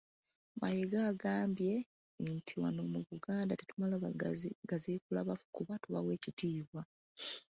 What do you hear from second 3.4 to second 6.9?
tetumala gaziikula bafu kuba tubawa ekitiibwa.